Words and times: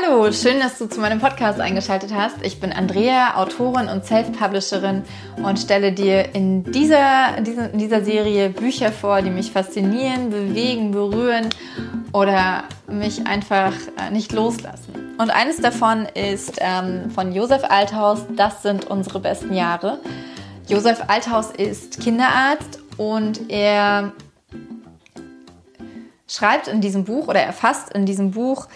Hallo, 0.00 0.30
schön, 0.30 0.60
dass 0.60 0.78
du 0.78 0.86
zu 0.86 1.00
meinem 1.00 1.18
Podcast 1.18 1.60
eingeschaltet 1.60 2.14
hast. 2.14 2.36
Ich 2.42 2.60
bin 2.60 2.72
Andrea, 2.72 3.36
Autorin 3.36 3.88
und 3.88 4.04
Self-Publisherin 4.04 5.02
und 5.42 5.58
stelle 5.58 5.92
dir 5.92 6.34
in 6.36 6.62
dieser, 6.62 7.36
in 7.36 7.78
dieser 7.78 8.04
Serie 8.04 8.50
Bücher 8.50 8.92
vor, 8.92 9.22
die 9.22 9.30
mich 9.30 9.50
faszinieren, 9.50 10.30
bewegen, 10.30 10.92
berühren 10.92 11.48
oder 12.12 12.64
mich 12.86 13.26
einfach 13.26 13.72
äh, 13.96 14.12
nicht 14.12 14.32
loslassen. 14.32 15.16
Und 15.18 15.30
eines 15.30 15.56
davon 15.56 16.06
ist 16.14 16.58
ähm, 16.60 17.10
von 17.10 17.32
Josef 17.32 17.64
Althaus, 17.68 18.20
Das 18.36 18.62
sind 18.62 18.88
unsere 18.88 19.18
besten 19.18 19.52
Jahre. 19.52 19.98
Josef 20.68 21.02
Althaus 21.08 21.50
ist 21.50 22.00
Kinderarzt 22.00 22.78
und 22.98 23.50
er 23.50 24.12
schreibt 26.28 26.68
in 26.68 26.80
diesem 26.80 27.04
Buch 27.04 27.26
oder 27.26 27.40
er 27.40 27.52
fasst 27.52 27.92
in 27.94 28.06
diesem 28.06 28.30
Buch 28.30 28.68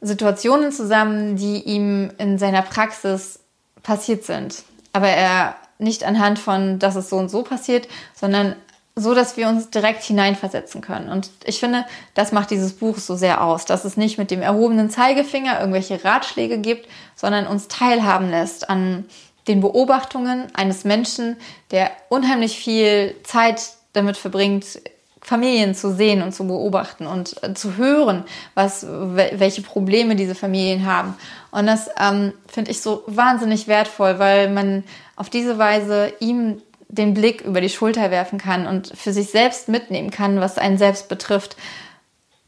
Situationen 0.00 0.72
zusammen, 0.72 1.36
die 1.36 1.62
ihm 1.62 2.10
in 2.18 2.38
seiner 2.38 2.62
Praxis 2.62 3.40
passiert 3.82 4.24
sind. 4.24 4.62
Aber 4.92 5.08
er 5.08 5.56
nicht 5.78 6.04
anhand 6.04 6.38
von, 6.38 6.78
dass 6.78 6.96
es 6.96 7.08
so 7.08 7.16
und 7.16 7.30
so 7.30 7.42
passiert, 7.42 7.88
sondern 8.14 8.54
so, 8.96 9.14
dass 9.14 9.36
wir 9.36 9.48
uns 9.48 9.70
direkt 9.70 10.02
hineinversetzen 10.02 10.80
können. 10.80 11.08
Und 11.08 11.30
ich 11.44 11.60
finde, 11.60 11.86
das 12.14 12.32
macht 12.32 12.50
dieses 12.50 12.74
Buch 12.74 12.98
so 12.98 13.16
sehr 13.16 13.42
aus, 13.42 13.64
dass 13.64 13.84
es 13.84 13.96
nicht 13.96 14.18
mit 14.18 14.30
dem 14.30 14.42
erhobenen 14.42 14.90
Zeigefinger 14.90 15.58
irgendwelche 15.58 16.04
Ratschläge 16.04 16.58
gibt, 16.58 16.88
sondern 17.14 17.46
uns 17.46 17.68
teilhaben 17.68 18.30
lässt 18.30 18.68
an 18.68 19.06
den 19.48 19.60
Beobachtungen 19.60 20.48
eines 20.54 20.84
Menschen, 20.84 21.36
der 21.70 21.90
unheimlich 22.08 22.58
viel 22.58 23.14
Zeit 23.22 23.62
damit 23.92 24.16
verbringt, 24.16 24.80
Familien 25.22 25.74
zu 25.74 25.92
sehen 25.94 26.22
und 26.22 26.32
zu 26.32 26.46
beobachten 26.46 27.06
und 27.06 27.42
äh, 27.42 27.54
zu 27.54 27.76
hören, 27.76 28.24
was, 28.54 28.86
welche 28.88 29.62
Probleme 29.62 30.16
diese 30.16 30.34
Familien 30.34 30.86
haben. 30.86 31.14
Und 31.50 31.66
das 31.66 31.90
ähm, 32.00 32.32
finde 32.46 32.70
ich 32.70 32.80
so 32.80 33.02
wahnsinnig 33.06 33.68
wertvoll, 33.68 34.18
weil 34.18 34.50
man 34.50 34.84
auf 35.16 35.28
diese 35.28 35.58
Weise 35.58 36.12
ihm 36.20 36.62
den 36.88 37.14
Blick 37.14 37.42
über 37.42 37.60
die 37.60 37.68
Schulter 37.68 38.10
werfen 38.10 38.38
kann 38.38 38.66
und 38.66 38.92
für 38.96 39.12
sich 39.12 39.30
selbst 39.30 39.68
mitnehmen 39.68 40.10
kann, 40.10 40.40
was 40.40 40.58
einen 40.58 40.78
selbst 40.78 41.08
betrifft. 41.08 41.56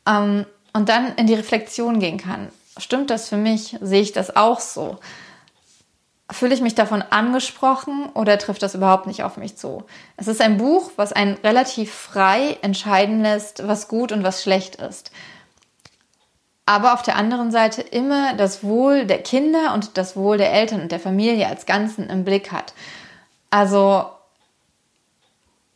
Ähm, 0.06 0.46
und 0.72 0.88
dann 0.88 1.14
in 1.16 1.26
die 1.26 1.34
Reflexion 1.34 2.00
gehen 2.00 2.16
kann. 2.16 2.48
Stimmt 2.78 3.10
das 3.10 3.28
für 3.28 3.36
mich? 3.36 3.76
Sehe 3.82 4.00
ich 4.00 4.12
das 4.12 4.34
auch 4.34 4.60
so? 4.60 4.98
Fühle 6.30 6.54
ich 6.54 6.60
mich 6.60 6.74
davon 6.74 7.02
angesprochen 7.02 8.08
oder 8.14 8.38
trifft 8.38 8.62
das 8.62 8.74
überhaupt 8.74 9.06
nicht 9.06 9.22
auf 9.22 9.36
mich 9.36 9.56
zu? 9.56 9.84
Es 10.16 10.28
ist 10.28 10.40
ein 10.40 10.56
Buch, 10.56 10.92
was 10.96 11.12
einen 11.12 11.34
relativ 11.44 11.92
frei 11.92 12.56
entscheiden 12.62 13.22
lässt, 13.22 13.66
was 13.66 13.88
gut 13.88 14.12
und 14.12 14.22
was 14.22 14.42
schlecht 14.42 14.76
ist. 14.76 15.10
Aber 16.64 16.94
auf 16.94 17.02
der 17.02 17.16
anderen 17.16 17.50
Seite 17.50 17.82
immer 17.82 18.34
das 18.34 18.62
Wohl 18.62 19.04
der 19.04 19.22
Kinder 19.22 19.74
und 19.74 19.98
das 19.98 20.16
Wohl 20.16 20.38
der 20.38 20.52
Eltern 20.52 20.80
und 20.80 20.92
der 20.92 21.00
Familie 21.00 21.48
als 21.48 21.66
Ganzen 21.66 22.08
im 22.08 22.24
Blick 22.24 22.52
hat. 22.52 22.72
Also 23.50 24.06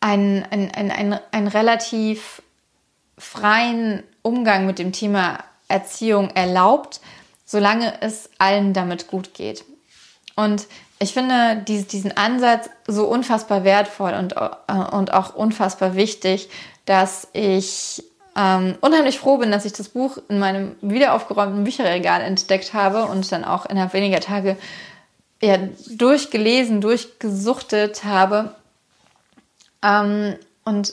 einen, 0.01 0.45
einen, 0.45 0.71
einen, 0.71 1.21
einen 1.33 1.49
relativ 1.49 2.41
freien 3.19 4.05
Umgang 4.23 4.67
mit 4.67 4.79
dem 4.79 4.93
Thema 4.93 5.39
Erziehung 5.69 6.31
erlaubt, 6.31 7.01
solange 7.45 8.01
es 8.01 8.31
allen 8.39 8.73
damit 8.73 9.09
gut 9.09 9.35
geht. 9.35 9.65
Und 10.37 10.67
ich 10.98 11.12
finde 11.12 11.56
diesen 11.67 12.17
Ansatz 12.17 12.70
so 12.87 13.06
unfassbar 13.06 13.65
wertvoll 13.65 14.12
und, 14.15 14.37
äh, 14.37 14.75
und 14.93 15.12
auch 15.12 15.34
unfassbar 15.34 15.97
wichtig, 15.97 16.48
dass 16.84 17.28
ich 17.33 18.03
ähm, 18.37 18.77
unheimlich 18.81 19.19
froh 19.19 19.39
bin, 19.39 19.51
dass 19.51 19.65
ich 19.65 19.73
das 19.73 19.89
Buch 19.89 20.19
in 20.28 20.39
meinem 20.39 20.77
wiederaufgeräumten 20.83 21.65
Bücherregal 21.65 22.20
entdeckt 22.20 22.75
habe 22.75 23.06
und 23.06 23.31
dann 23.33 23.45
auch 23.45 23.67
innerhalb 23.67 23.95
weniger 23.95 24.20
Tage 24.20 24.56
ja, 25.43 25.59
durchgelesen, 25.91 26.81
durchgesuchtet 26.81 28.05
habe. 28.05 28.55
Ähm, 29.82 30.37
und 30.65 30.93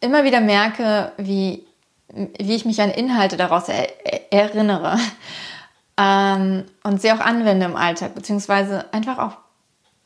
immer 0.00 0.24
wieder 0.24 0.40
merke, 0.40 1.12
wie, 1.16 1.64
wie 2.08 2.54
ich 2.54 2.64
mich 2.64 2.80
an 2.80 2.90
Inhalte 2.90 3.36
daraus 3.36 3.68
er 3.68 3.88
erinnere 4.32 4.98
ähm, 5.96 6.64
und 6.82 7.02
sie 7.02 7.12
auch 7.12 7.20
anwende 7.20 7.66
im 7.66 7.76
Alltag, 7.76 8.14
beziehungsweise 8.14 8.92
einfach 8.92 9.18
auch 9.18 9.36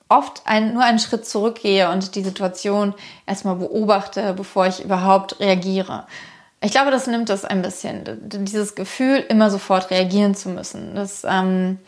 oft 0.09 0.43
ein, 0.45 0.75
nur 0.75 0.85
einen 0.85 0.99
Schritt 0.99 1.27
zurückgehe 1.27 1.91
und 1.91 2.15
die 2.15 2.23
Situation 2.23 2.95
erstmal 3.27 3.57
beobachte, 3.57 4.35
bevor 4.35 4.67
ich 4.67 4.85
überhaupt 4.85 5.41
reagiere. 5.41 6.07
Ich 6.61 6.71
glaube, 6.71 6.91
das 6.91 7.07
nimmt 7.07 7.29
es 7.31 7.45
ein 7.45 7.63
bisschen, 7.63 8.05
dieses 8.23 8.75
Gefühl, 8.75 9.25
immer 9.29 9.51
sofort 9.51 9.91
reagieren 9.91 10.35
zu 10.35 10.49
müssen. 10.49 10.95
Das, 10.95 11.23
ähm, 11.25 11.79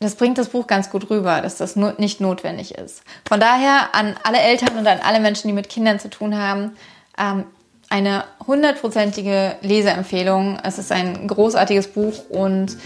das 0.00 0.14
bringt 0.16 0.38
das 0.38 0.50
Buch 0.50 0.66
ganz 0.66 0.90
gut 0.90 1.10
rüber, 1.10 1.40
dass 1.40 1.56
das 1.56 1.76
no 1.76 1.92
nicht 1.98 2.20
notwendig 2.20 2.74
ist. 2.74 3.02
Von 3.26 3.40
daher 3.40 3.94
an 3.94 4.14
alle 4.22 4.38
Eltern 4.38 4.76
und 4.78 4.86
an 4.86 5.00
alle 5.02 5.20
Menschen, 5.20 5.48
die 5.48 5.54
mit 5.54 5.68
Kindern 5.68 5.98
zu 5.98 6.10
tun 6.10 6.36
haben, 6.36 6.76
ähm, 7.18 7.44
eine 7.94 8.24
hundertprozentige 8.44 9.54
Leseempfehlung. 9.60 10.58
Es 10.64 10.78
ist 10.78 10.90
ein 10.90 11.28
großartiges 11.28 11.86
Buch 11.86 12.28
und 12.28 12.76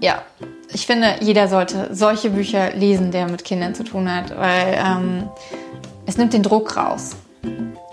ja, 0.00 0.22
ich 0.72 0.84
finde, 0.84 1.14
jeder 1.20 1.46
sollte 1.46 1.88
solche 1.92 2.30
Bücher 2.30 2.72
lesen, 2.74 3.12
der 3.12 3.28
mit 3.28 3.44
Kindern 3.44 3.76
zu 3.76 3.84
tun 3.84 4.12
hat, 4.12 4.36
weil 4.36 4.76
ähm, 4.84 5.28
es 6.06 6.18
nimmt 6.18 6.32
den 6.32 6.42
Druck 6.42 6.76
raus. 6.76 7.14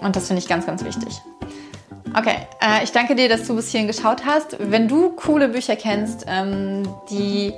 Und 0.02 0.16
das 0.16 0.26
finde 0.26 0.42
ich 0.42 0.48
ganz, 0.48 0.66
ganz 0.66 0.84
wichtig. 0.84 1.22
Okay, 2.18 2.38
äh, 2.62 2.84
ich 2.84 2.92
danke 2.92 3.14
dir, 3.14 3.30
dass 3.30 3.46
du 3.46 3.56
bis 3.56 3.70
hierhin 3.70 3.88
geschaut 3.88 4.26
hast. 4.26 4.58
Wenn 4.60 4.88
du 4.88 5.12
coole 5.12 5.50
Bücher 5.50 5.76
kennst, 5.76 6.26
ähm, 6.28 6.88
die, 7.12 7.54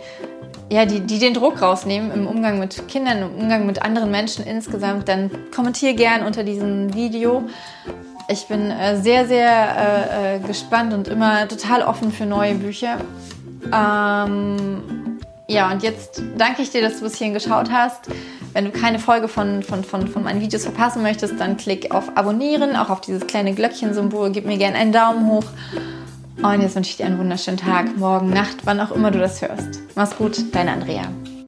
ja, 0.70 0.86
die, 0.86 1.00
die 1.00 1.20
den 1.20 1.34
Druck 1.34 1.62
rausnehmen 1.62 2.12
im 2.12 2.28
Umgang 2.28 2.60
mit 2.60 2.90
Kindern, 2.90 3.20
im 3.20 3.36
Umgang 3.36 3.66
mit 3.66 3.82
anderen 3.82 4.12
Menschen 4.12 4.46
insgesamt, 4.46 5.08
dann 5.08 5.32
kommentiere 5.56 5.94
gern 5.94 6.26
unter 6.26 6.44
diesem 6.44 6.94
Video. 6.94 7.44
Ich 8.30 8.48
bin 8.48 8.72
äh, 8.72 9.02
sehr, 9.02 9.26
sehr 9.28 9.50
äh, 10.12 10.36
äh, 10.36 10.40
gespannt 10.40 10.94
und 10.94 11.08
immer 11.08 11.48
total 11.48 11.82
offen 11.82 12.12
für 12.12 12.26
neue 12.26 12.56
Bücher. 12.56 12.98
Ähm, 13.74 14.82
ja, 15.48 15.72
und 15.72 15.82
jetzt 15.82 16.22
danke 16.38 16.62
ich 16.62 16.72
dir, 16.72 16.82
dass 16.82 16.98
du 16.98 17.04
bis 17.04 17.16
hierhin 17.16 17.34
geschaut 17.34 17.72
hast. 17.72 18.10
Wenn 18.52 18.66
du 18.66 18.72
keine 18.72 19.00
Folge 19.00 19.28
von, 19.28 19.64
von, 19.64 19.84
von, 19.84 20.08
von 20.08 20.24
meinen 20.24 20.42
Videos 20.42 20.64
verpassen 20.64 21.04
möchtest, 21.04 21.40
dann 21.40 21.56
klick 21.56 21.92
auf 21.92 22.18
Abonnieren, 22.18 22.76
auch 22.76 22.90
auf 22.90 23.02
dieses 23.02 23.26
kleine 23.28 23.54
Glöckchen-Symbol. 23.54 24.32
Gib 24.32 24.46
mir 24.46 24.58
gerne 24.58 24.78
einen 24.78 24.92
Daumen 24.92 25.28
hoch. 25.28 25.46
Und 26.42 26.62
jetzt 26.62 26.76
wünsche 26.76 26.92
ich 26.92 26.98
dir 26.98 27.06
einen 27.06 27.18
wunderschönen 27.18 27.58
Tag, 27.58 27.98
morgen, 27.98 28.30
Nacht, 28.30 28.58
wann 28.66 28.80
auch 28.80 28.92
immer 28.92 29.10
du 29.10 29.20
das 29.20 29.42
hörst. 29.42 29.82
Mach's 29.96 30.16
gut, 30.18 30.54
deine 30.54 30.72
Andrea. 30.72 31.04